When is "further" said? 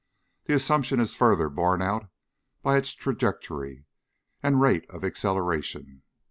1.13-1.47